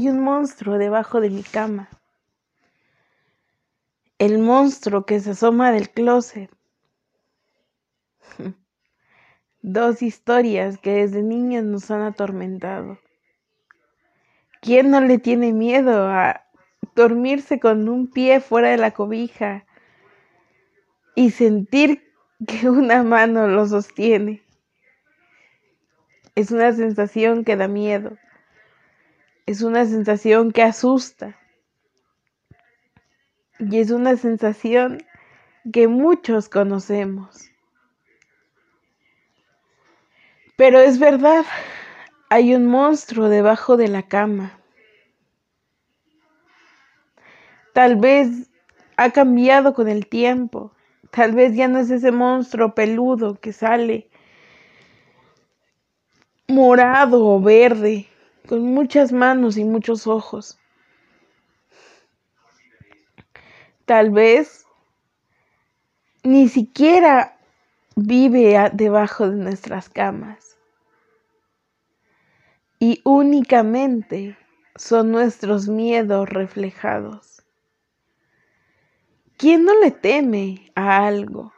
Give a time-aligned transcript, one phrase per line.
[0.00, 1.88] monstruo debajo de mi cama.
[4.18, 6.50] El monstruo que se asoma del closet.
[9.62, 12.98] Dos historias que desde niños nos han atormentado.
[14.60, 16.44] ¿Quién no le tiene miedo a
[16.94, 19.66] dormirse con un pie fuera de la cobija
[21.14, 22.02] y sentir
[22.46, 24.42] que una mano lo sostiene?
[26.34, 28.16] Es una sensación que da miedo.
[29.46, 31.36] Es una sensación que asusta.
[33.58, 35.02] Y es una sensación
[35.72, 37.50] que muchos conocemos.
[40.56, 41.44] Pero es verdad,
[42.28, 44.58] hay un monstruo debajo de la cama.
[47.72, 48.50] Tal vez
[48.96, 50.72] ha cambiado con el tiempo.
[51.10, 54.08] Tal vez ya no es ese monstruo peludo que sale
[56.48, 58.06] morado o verde,
[58.48, 60.58] con muchas manos y muchos ojos.
[63.84, 64.66] Tal vez
[66.22, 67.36] ni siquiera
[67.96, 70.56] vive debajo de nuestras camas.
[72.78, 74.36] Y únicamente
[74.76, 77.44] son nuestros miedos reflejados.
[79.36, 81.52] ¿Quién no le teme a algo?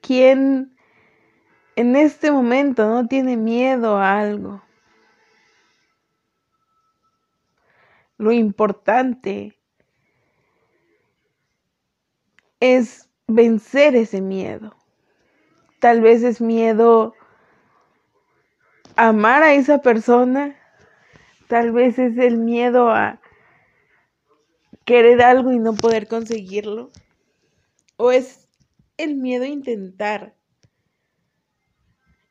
[0.00, 0.76] ¿Quién
[1.76, 4.62] en este momento no tiene miedo a algo?
[8.22, 9.58] Lo importante
[12.60, 14.76] es vencer ese miedo.
[15.80, 17.14] Tal vez es miedo
[18.94, 20.56] amar a esa persona.
[21.48, 23.20] Tal vez es el miedo a
[24.84, 26.92] querer algo y no poder conseguirlo.
[27.96, 28.46] O es
[28.98, 30.36] el miedo a intentar.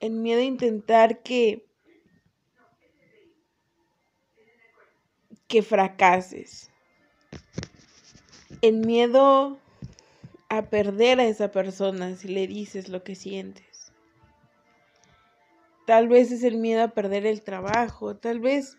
[0.00, 1.65] El miedo a intentar que
[5.48, 6.70] que fracases.
[8.62, 9.58] El miedo
[10.48, 13.92] a perder a esa persona si le dices lo que sientes.
[15.86, 18.76] Tal vez es el miedo a perder el trabajo, tal vez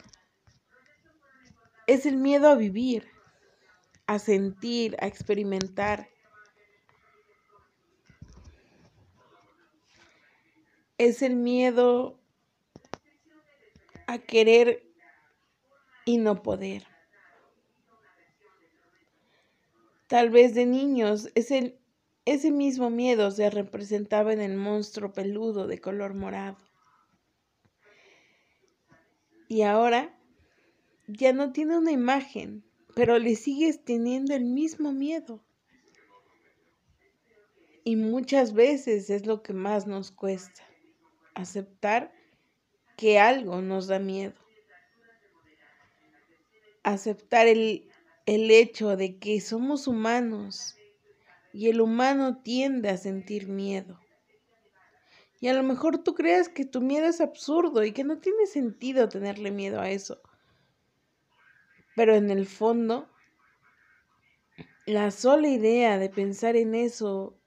[1.86, 3.08] es el miedo a vivir,
[4.08, 6.10] a sentir, a experimentar.
[10.98, 12.20] Es el miedo
[14.08, 14.87] a querer
[16.08, 16.88] y no poder.
[20.08, 21.78] Tal vez de niños ese,
[22.24, 26.58] ese mismo miedo se representaba en el monstruo peludo de color morado.
[29.50, 30.18] Y ahora
[31.08, 32.64] ya no tiene una imagen,
[32.96, 35.44] pero le sigues teniendo el mismo miedo.
[37.84, 40.64] Y muchas veces es lo que más nos cuesta,
[41.34, 42.14] aceptar
[42.96, 44.47] que algo nos da miedo.
[46.88, 47.90] Aceptar el,
[48.26, 50.78] el hecho de que somos humanos
[51.52, 54.00] y el humano tiende a sentir miedo.
[55.42, 58.46] Y a lo mejor tú creas que tu miedo es absurdo y que no tiene
[58.46, 60.22] sentido tenerle miedo a eso.
[61.94, 63.10] Pero en el fondo,
[64.86, 67.38] la sola idea de pensar en eso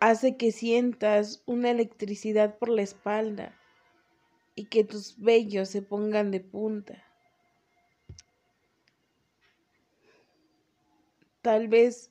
[0.00, 3.54] hace que sientas una electricidad por la espalda
[4.56, 7.04] y que tus vellos se pongan de punta.
[11.42, 12.10] Tal vez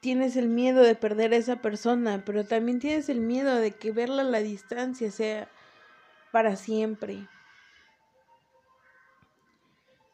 [0.00, 3.92] tienes el miedo de perder a esa persona, pero también tienes el miedo de que
[3.92, 5.48] verla a la distancia sea
[6.32, 7.28] para siempre.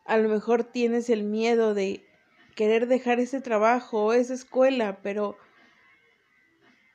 [0.05, 2.07] A lo mejor tienes el miedo de
[2.55, 5.39] querer dejar ese trabajo o esa escuela, pero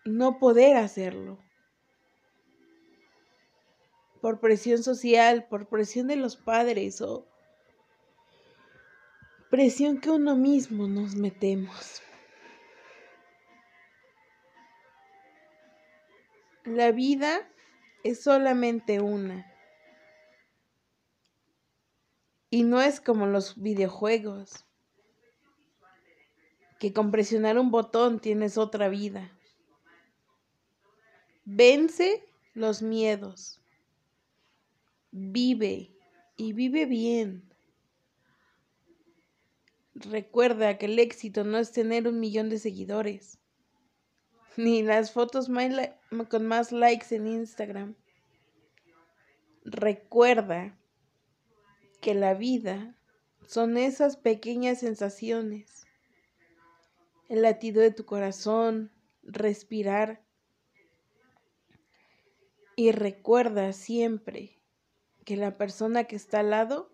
[0.06, 1.40] no poder hacerlo.
[4.28, 7.26] Por presión social, por presión de los padres o
[9.50, 12.02] presión que uno mismo nos metemos.
[16.66, 17.50] La vida
[18.04, 19.50] es solamente una.
[22.50, 24.66] Y no es como los videojuegos,
[26.82, 29.32] que con presionar un botón tienes otra vida.
[31.46, 33.62] Vence los miedos.
[35.20, 35.96] Vive
[36.36, 37.42] y vive bien.
[39.96, 43.40] Recuerda que el éxito no es tener un millón de seguidores,
[44.58, 45.50] ni las fotos
[46.30, 47.96] con más likes en Instagram.
[49.64, 50.78] Recuerda
[52.00, 52.96] que la vida
[53.48, 55.88] son esas pequeñas sensaciones,
[57.28, 58.92] el latido de tu corazón,
[59.24, 60.22] respirar.
[62.76, 64.57] Y recuerda siempre
[65.28, 66.90] que la persona que está al lado,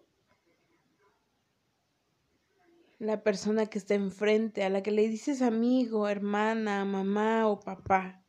[2.98, 8.26] la persona que está enfrente, a la que le dices amigo, hermana, mamá o papá.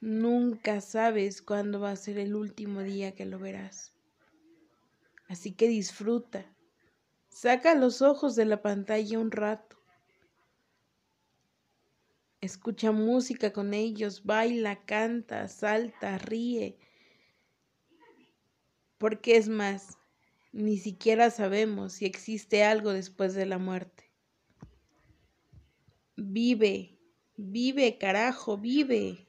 [0.00, 3.92] Nunca sabes cuándo va a ser el último día que lo verás.
[5.28, 6.50] Así que disfruta.
[7.28, 9.76] Saca los ojos de la pantalla un rato.
[12.40, 16.78] Escucha música con ellos, baila, canta, salta, ríe.
[19.04, 19.98] Porque es más,
[20.50, 24.10] ni siquiera sabemos si existe algo después de la muerte.
[26.16, 26.98] Vive,
[27.36, 29.28] vive, carajo, vive.